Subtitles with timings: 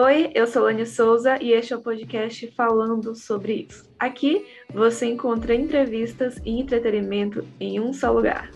[0.00, 3.84] Oi, eu sou Lani Souza e este é o podcast falando sobre isso.
[3.98, 8.48] Aqui você encontra entrevistas e entretenimento em um só lugar.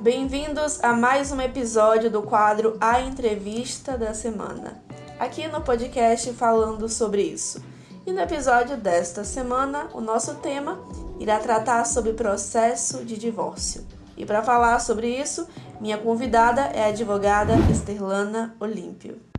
[0.00, 4.82] Bem-vindos a mais um episódio do quadro A Entrevista da Semana.
[5.18, 7.62] Aqui no podcast falando sobre isso.
[8.06, 10.82] E no episódio desta semana, o nosso tema
[11.20, 13.86] irá tratar sobre processo de divórcio.
[14.16, 15.46] E para falar sobre isso,
[15.78, 19.31] minha convidada é a advogada Esterlana Olímpio.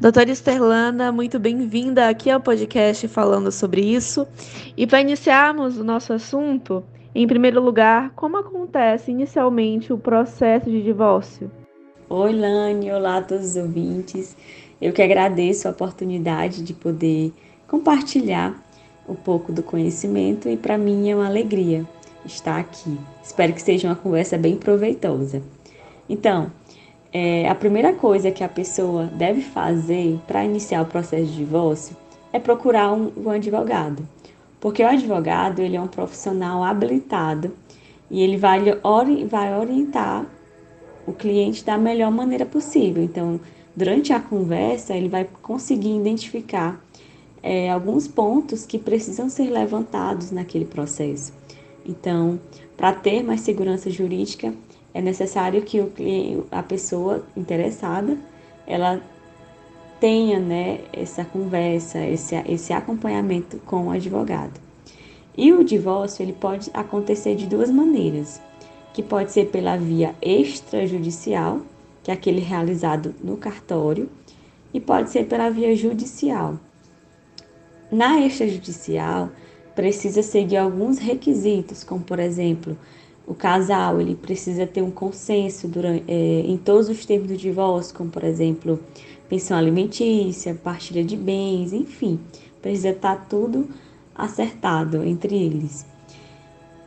[0.00, 4.28] Doutora Esterlana, muito bem-vinda aqui ao podcast falando sobre isso.
[4.76, 10.84] E para iniciarmos o nosso assunto, em primeiro lugar, como acontece inicialmente o processo de
[10.84, 11.50] divórcio?
[12.08, 14.36] Oi, Lani, olá a todos os ouvintes.
[14.80, 17.32] Eu que agradeço a oportunidade de poder
[17.66, 18.54] compartilhar
[19.08, 21.84] um pouco do conhecimento e para mim é uma alegria
[22.24, 22.96] estar aqui.
[23.20, 25.42] Espero que seja uma conversa bem proveitosa.
[26.08, 26.52] Então,
[27.12, 31.96] é, a primeira coisa que a pessoa deve fazer para iniciar o processo de divórcio
[32.32, 34.06] é procurar um, um advogado,
[34.60, 37.52] porque o advogado ele é um profissional habilitado
[38.10, 38.60] e ele vai,
[39.26, 40.26] vai orientar
[41.06, 43.02] o cliente da melhor maneira possível.
[43.02, 43.40] Então,
[43.74, 46.82] durante a conversa, ele vai conseguir identificar
[47.42, 51.32] é, alguns pontos que precisam ser levantados naquele processo.
[51.86, 52.38] Então,
[52.76, 54.52] para ter mais segurança jurídica,
[54.98, 55.92] é necessário que o
[56.50, 58.18] a pessoa interessada
[58.66, 59.00] ela
[60.00, 64.60] tenha né, essa conversa, esse, esse acompanhamento com o advogado.
[65.36, 68.42] E o divórcio ele pode acontecer de duas maneiras,
[68.92, 71.60] que pode ser pela via extrajudicial,
[72.02, 74.10] que é aquele realizado no cartório,
[74.74, 76.58] e pode ser pela via judicial.
[77.90, 79.30] Na extrajudicial,
[79.76, 82.76] precisa seguir alguns requisitos, como por exemplo,
[83.28, 87.94] o casal ele precisa ter um consenso durante, é, em todos os termos do divórcio,
[87.94, 88.80] como por exemplo
[89.28, 92.18] pensão alimentícia, partilha de bens, enfim,
[92.62, 93.68] precisa estar tá tudo
[94.14, 95.86] acertado entre eles.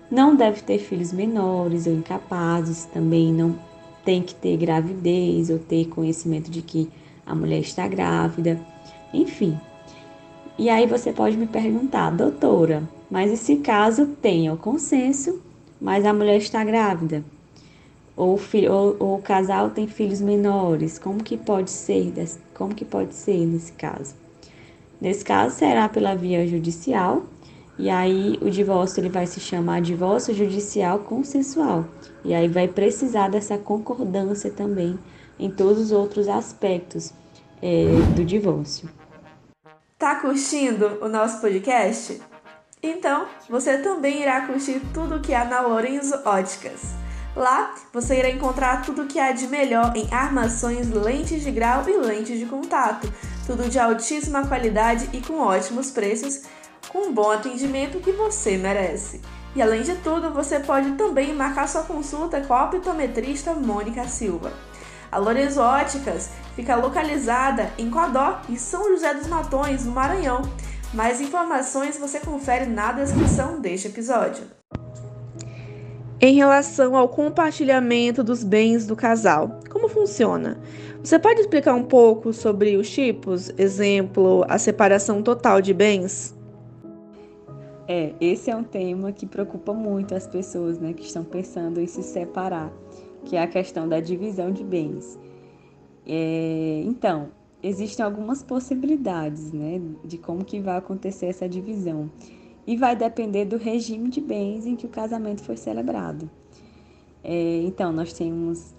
[0.09, 3.55] Não deve ter filhos menores ou incapazes, também não
[4.03, 6.89] tem que ter gravidez ou ter conhecimento de que
[7.23, 8.59] a mulher está grávida,
[9.13, 9.57] enfim.
[10.57, 15.39] E aí você pode me perguntar, doutora, mas esse caso tem o consenso
[15.81, 17.23] mas a mulher está grávida,
[18.15, 22.13] ou, ou, ou, o casal tem filhos menores, como que pode ser,
[22.53, 24.13] como que pode ser nesse caso?
[24.99, 27.23] Nesse caso será pela via judicial,
[27.79, 31.85] e aí o divórcio ele vai se chamar divórcio judicial consensual,
[32.23, 34.99] e aí vai precisar dessa concordância também
[35.39, 37.11] em todos os outros aspectos
[37.59, 38.87] é, do divórcio.
[39.97, 42.21] Tá curtindo o nosso podcast?
[42.83, 46.81] Então, você também irá curtir tudo que há na Lorenzo Óticas.
[47.35, 51.95] Lá, você irá encontrar tudo que há de melhor em armações, lentes de grau e
[51.95, 53.11] lentes de contato.
[53.45, 56.41] Tudo de altíssima qualidade e com ótimos preços,
[56.89, 59.21] com um bom atendimento que você merece.
[59.55, 64.51] E além de tudo, você pode também marcar sua consulta com a optometrista Mônica Silva.
[65.11, 70.41] A Lorenzo Óticas fica localizada em Codó e São José dos Matões, no Maranhão
[70.93, 74.43] mais informações você confere na descrição deste episódio.
[76.19, 80.59] Em relação ao compartilhamento dos bens do casal, como funciona?
[81.03, 83.51] Você pode explicar um pouco sobre os tipos?
[83.57, 86.35] Exemplo, a separação total de bens?
[87.87, 91.87] É, esse é um tema que preocupa muito as pessoas né, que estão pensando em
[91.87, 92.71] se separar,
[93.25, 95.17] que é a questão da divisão de bens.
[96.05, 97.29] É, então,
[97.63, 102.09] existem algumas possibilidades, né, de como que vai acontecer essa divisão.
[102.65, 106.29] E vai depender do regime de bens em que o casamento foi celebrado.
[107.23, 108.73] É, então, nós temos.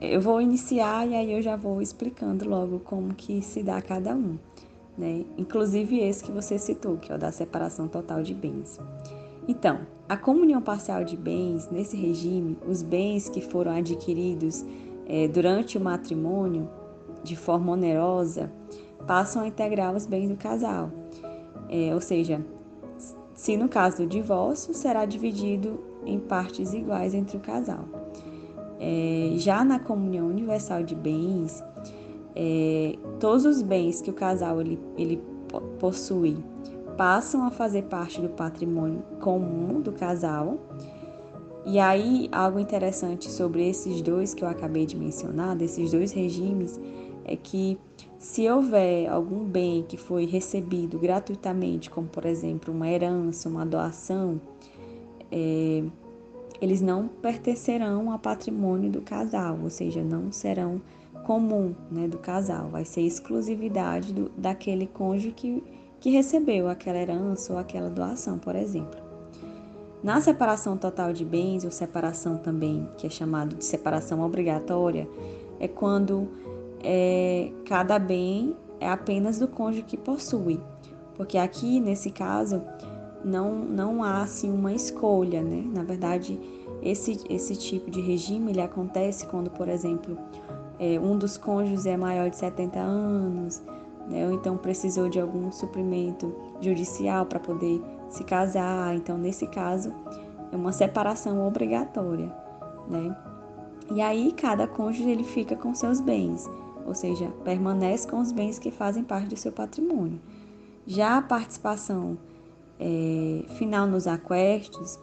[0.00, 4.14] Eu vou iniciar e aí eu já vou explicando logo como que se dá cada
[4.14, 4.38] um.
[4.96, 5.24] Né?
[5.36, 8.78] Inclusive esse que você citou, que é o da separação total de bens.
[9.46, 14.64] Então, a comunhão parcial de bens, nesse regime, os bens que foram adquiridos
[15.06, 16.68] é, durante o matrimônio,
[17.22, 18.50] de forma onerosa
[19.06, 20.90] passam a integrar os bens do casal.
[21.68, 22.44] É, ou seja,
[23.34, 27.84] se no caso do divórcio, será dividido em partes iguais entre o casal.
[28.80, 31.62] É, já na comunhão universal de bens,
[32.34, 35.22] é, todos os bens que o casal ele, ele
[35.78, 36.36] possui
[36.96, 40.58] passam a fazer parte do patrimônio comum do casal
[41.70, 46.80] e aí, algo interessante sobre esses dois que eu acabei de mencionar, desses dois regimes,
[47.28, 47.78] é que
[48.18, 54.40] se houver algum bem que foi recebido gratuitamente, como por exemplo uma herança, uma doação,
[55.30, 55.84] é,
[56.60, 60.80] eles não pertencerão ao patrimônio do casal, ou seja, não serão
[61.24, 65.62] comum né, do casal, vai ser exclusividade do, daquele cônjuge que,
[66.00, 68.98] que recebeu aquela herança ou aquela doação, por exemplo.
[70.02, 75.08] Na separação total de bens, ou separação também, que é chamado de separação obrigatória,
[75.58, 76.28] é quando
[76.82, 80.60] é, cada bem é apenas do cônjuge que possui.
[81.16, 82.62] Porque aqui, nesse caso,
[83.24, 85.64] não, não há assim, uma escolha, né?
[85.74, 86.38] Na verdade,
[86.82, 90.16] esse, esse tipo de regime ele acontece quando, por exemplo,
[90.78, 93.62] é, um dos cônjuges é maior de 70 anos,
[94.08, 94.26] né?
[94.26, 98.94] ou então precisou de algum suprimento judicial para poder se casar.
[98.94, 99.92] Então, nesse caso,
[100.52, 102.32] é uma separação obrigatória.
[102.88, 103.16] Né?
[103.92, 106.48] E aí, cada cônjuge ele fica com seus bens,
[106.88, 110.18] ou seja, permanece com os bens que fazem parte do seu patrimônio.
[110.86, 112.16] Já a participação
[112.80, 114.98] é, final nos aquestos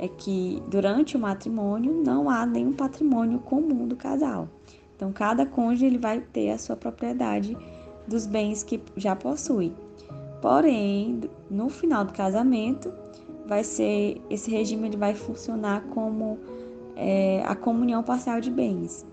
[0.00, 4.48] é que durante o matrimônio não há nenhum patrimônio comum do casal.
[4.96, 7.56] Então, cada cônjuge ele vai ter a sua propriedade
[8.06, 9.72] dos bens que já possui.
[10.42, 12.92] Porém, no final do casamento,
[13.46, 16.38] vai ser esse regime ele vai funcionar como
[16.96, 19.06] é, a comunhão parcial de bens,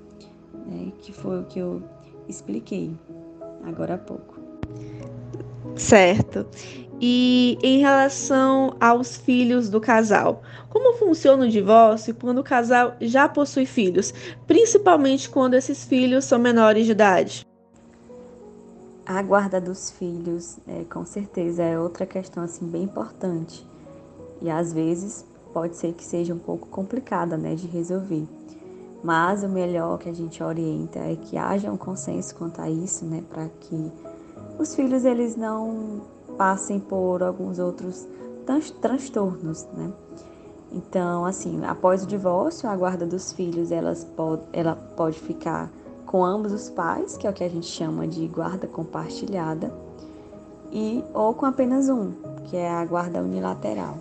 [0.65, 1.83] né, que foi o que eu
[2.27, 2.91] expliquei
[3.63, 4.39] agora há pouco.
[5.75, 6.45] Certo.
[7.01, 13.27] E em relação aos filhos do casal, como funciona o divórcio quando o casal já
[13.27, 14.13] possui filhos,
[14.47, 17.45] principalmente quando esses filhos são menores de idade?
[19.05, 23.67] A guarda dos filhos, é, com certeza, é outra questão assim bem importante
[24.41, 28.25] e às vezes pode ser que seja um pouco complicada, né, de resolver.
[29.05, 33.05] Mas o melhor que a gente orienta é que haja um consenso quanto a isso,
[33.05, 33.91] né, para que
[34.57, 36.01] os filhos eles não
[36.35, 38.07] passem por alguns outros
[38.81, 39.93] transtornos, né?
[40.71, 44.07] Então, assim, após o divórcio, a guarda dos filhos elas
[44.51, 45.71] ela pode ficar
[46.07, 49.71] com ambos os pais, que é o que a gente chama de guarda compartilhada,
[50.71, 52.11] e ou com apenas um,
[52.45, 53.99] que é a guarda unilateral.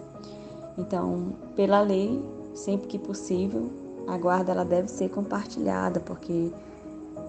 [0.79, 2.25] Então, pela lei,
[2.55, 6.51] sempre que possível, a guarda ela deve ser compartilhada, porque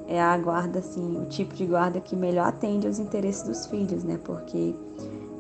[0.08, 4.04] é a guarda, assim, o tipo de guarda que melhor atende aos interesses dos filhos,
[4.04, 4.20] né?
[4.24, 4.76] Porque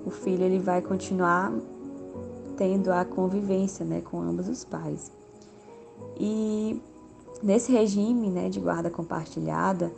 [0.05, 1.53] o filho ele vai continuar
[2.57, 5.11] tendo a convivência, né, com ambos os pais.
[6.17, 6.81] E
[7.43, 9.91] nesse regime, né, de guarda compartilhada,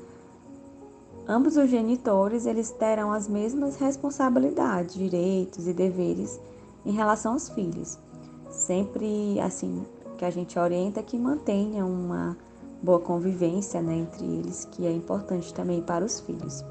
[1.27, 6.39] ambos os genitores eles terão as mesmas responsabilidades, direitos e deveres
[6.85, 7.99] em relação aos filhos.
[8.49, 9.85] Sempre assim
[10.17, 12.35] que a gente orienta que mantenha uma
[12.81, 16.65] boa convivência né, entre eles, que é importante também para os filhos.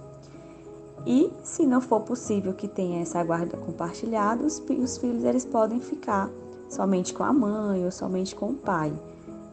[1.06, 5.80] E, se não for possível que tenha essa guarda compartilhada, os, os filhos eles podem
[5.80, 6.28] ficar
[6.68, 8.92] somente com a mãe ou somente com o pai,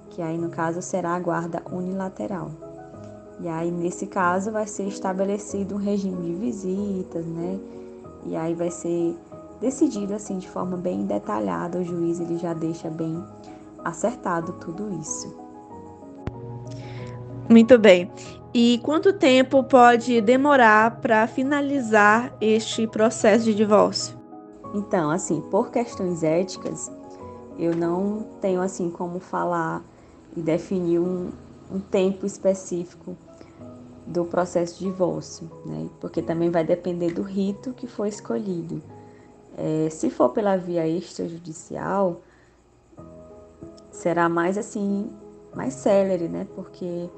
[0.09, 2.49] que aí no caso será a guarda unilateral.
[3.39, 7.59] E aí nesse caso vai ser estabelecido um regime de visitas, né?
[8.25, 9.15] E aí vai ser
[9.61, 13.23] decidido assim de forma bem detalhada, o juiz ele já deixa bem
[13.83, 15.35] acertado tudo isso.
[17.49, 18.11] Muito bem.
[18.53, 24.15] E quanto tempo pode demorar para finalizar este processo de divórcio?
[24.73, 26.91] Então, assim, por questões éticas,
[27.57, 29.83] eu não tenho assim como falar
[30.35, 31.29] e definir um,
[31.71, 33.15] um tempo específico
[34.05, 35.87] do processo de divórcio, né?
[35.99, 38.81] Porque também vai depender do rito que foi escolhido.
[39.57, 42.21] É, se for pela via extrajudicial,
[44.03, 45.09] será mais assim,
[45.55, 46.45] mais célere, né?
[46.55, 47.09] Porque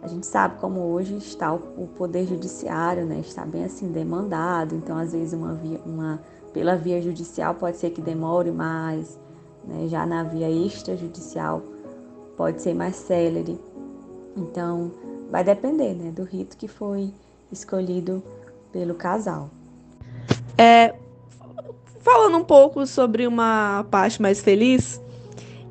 [0.00, 3.18] a gente sabe como hoje está o, poder judiciário, né?
[3.18, 6.20] Está bem assim demandado, então às vezes uma via, uma
[6.52, 9.18] pela via judicial pode ser que demore mais,
[9.64, 9.88] né?
[9.88, 11.62] Já na via extrajudicial
[12.36, 13.60] pode ser mais célere.
[14.36, 14.92] Então
[15.32, 17.12] vai depender, né, do rito que foi
[17.50, 18.22] escolhido
[18.72, 19.50] pelo casal.
[20.56, 20.94] É,
[21.98, 25.00] falando um pouco sobre uma parte mais feliz,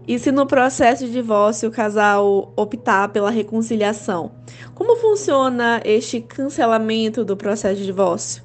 [0.09, 4.31] e se no processo de divórcio o casal optar pela reconciliação?
[4.73, 8.43] Como funciona este cancelamento do processo de divórcio?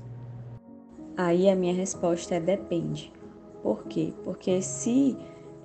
[1.16, 3.11] Aí a minha resposta é depende.
[3.62, 4.12] Por quê?
[4.25, 5.16] Porque se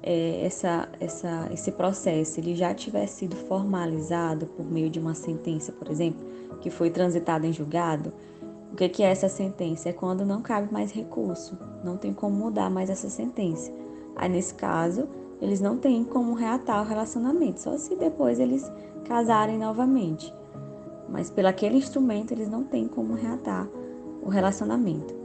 [0.01, 5.73] é, essa, essa, esse processo ele já tiver sido formalizado por meio de uma sentença,
[5.73, 6.25] por exemplo,
[6.61, 8.13] que foi transitada em julgado,
[8.71, 9.89] o que, que é essa sentença?
[9.89, 13.69] É quando não cabe mais recurso, não tem como mudar mais essa sentença.
[14.15, 15.09] Aí, nesse caso,
[15.41, 18.69] eles não têm como reatar o relacionamento, só se depois eles
[19.05, 20.33] casarem novamente.
[21.07, 23.67] Mas pelo aquele instrumento eles não têm como reatar
[24.21, 25.15] o relacionamento.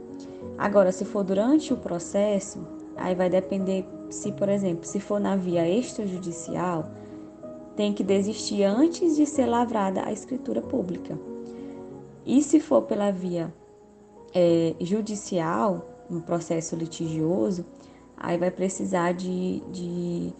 [0.57, 5.35] Agora, se for durante o processo, aí vai depender se, por exemplo, se for na
[5.35, 6.89] via extrajudicial,
[7.75, 11.19] tem que desistir antes de ser lavrada a escritura pública.
[12.25, 13.53] E se for pela via
[14.33, 17.65] é, judicial, um processo litigioso,
[18.17, 20.33] aí vai precisar de, de,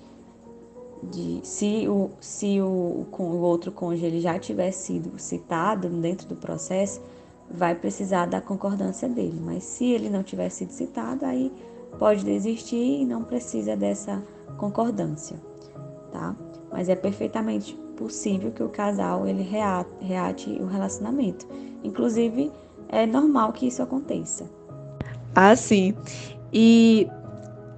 [1.03, 6.35] de se, o, se o, o outro cônjuge ele já tiver sido citado dentro do
[6.35, 7.01] processo,
[7.49, 9.39] vai precisar da concordância dele.
[9.39, 11.51] Mas se ele não tiver sido citado, aí
[11.99, 14.21] pode desistir e não precisa dessa
[14.57, 15.37] concordância,
[16.11, 16.35] tá?
[16.71, 21.47] Mas é perfeitamente possível que o casal ele reate o relacionamento.
[21.83, 22.51] Inclusive,
[22.89, 24.49] é normal que isso aconteça.
[25.33, 25.93] Ah, sim.
[26.51, 27.07] E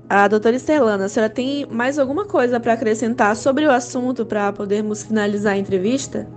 [0.09, 4.53] a doutora Estelana, a senhora tem mais alguma coisa para acrescentar sobre o assunto para
[4.53, 6.27] podermos finalizar a entrevista?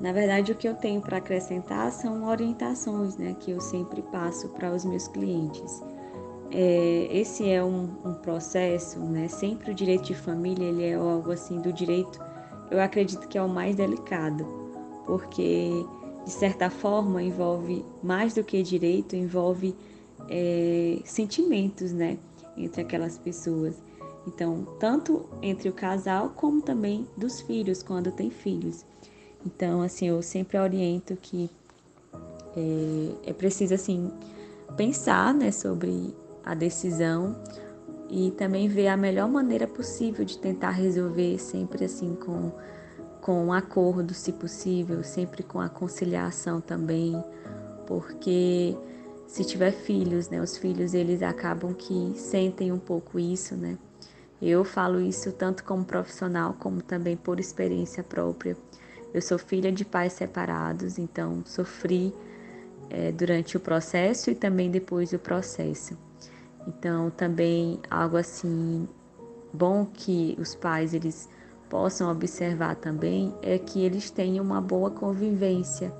[0.00, 4.48] Na verdade, o que eu tenho para acrescentar são orientações né, que eu sempre passo
[4.50, 5.82] para os meus clientes.
[6.52, 9.28] É, esse é um, um, processo, né?
[9.28, 12.20] Sempre o direito de família ele é algo assim do direito.
[12.70, 14.44] Eu acredito que é o mais delicado,
[15.06, 15.70] porque
[16.24, 19.76] de certa forma envolve mais do que direito, envolve
[20.28, 22.18] é, sentimentos, né?
[22.64, 23.82] Entre aquelas pessoas.
[24.26, 28.84] Então, tanto entre o casal como também dos filhos quando tem filhos.
[29.44, 31.50] Então, assim, eu sempre oriento que
[32.56, 34.10] é, é preciso assim
[34.76, 36.14] pensar, né, sobre
[36.44, 37.36] a decisão
[38.08, 42.52] e também ver a melhor maneira possível de tentar resolver sempre assim com
[43.20, 47.22] com um acordo, se possível, sempre com a conciliação também,
[47.86, 48.74] porque
[49.30, 53.78] se tiver filhos, né, os filhos eles acabam que sentem um pouco isso, né?
[54.42, 58.56] Eu falo isso tanto como profissional como também por experiência própria.
[59.14, 62.12] Eu sou filha de pais separados, então sofri
[62.88, 65.96] é, durante o processo e também depois do processo.
[66.66, 68.88] Então, também algo assim
[69.54, 71.28] bom que os pais eles
[71.68, 75.94] possam observar também é que eles tenham uma boa convivência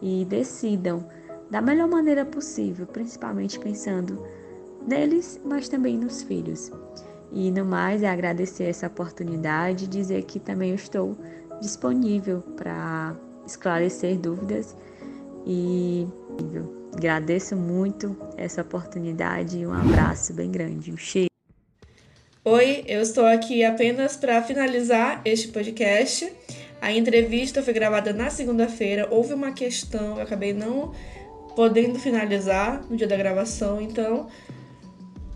[0.00, 1.06] e decidam
[1.52, 4.26] da melhor maneira possível, principalmente pensando
[4.88, 6.72] neles, mas também nos filhos.
[7.30, 11.14] E no mais é agradecer essa oportunidade e dizer que também estou
[11.60, 13.14] disponível para
[13.46, 14.74] esclarecer dúvidas
[15.46, 16.08] e
[16.96, 20.90] agradeço muito essa oportunidade e um abraço bem grande.
[20.90, 21.28] Um cheiro.
[22.46, 26.32] Oi, eu estou aqui apenas para finalizar este podcast.
[26.80, 29.06] A entrevista foi gravada na segunda-feira.
[29.10, 30.92] Houve uma questão, eu acabei não
[31.54, 34.28] podendo finalizar no dia da gravação, então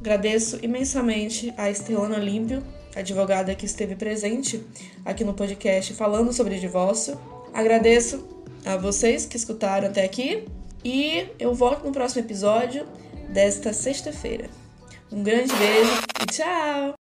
[0.00, 2.62] agradeço imensamente a Estelana Olímpio
[2.96, 4.64] advogada que esteve presente
[5.04, 7.20] aqui no podcast falando sobre divórcio.
[7.52, 8.26] Agradeço
[8.64, 10.46] a vocês que escutaram até aqui
[10.82, 12.86] e eu volto no próximo episódio
[13.28, 14.48] desta sexta-feira.
[15.12, 16.95] Um grande beijo e tchau!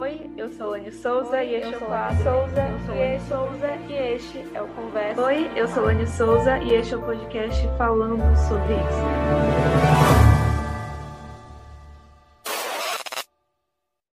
[0.00, 2.24] Oi, eu sou Anne Souza e este é o quadro.
[2.24, 2.62] Souza
[2.94, 5.22] e Souza e este é o Conversa.
[5.22, 10.01] Oi, eu sou Anne Souza e este é o podcast falando sobre isso.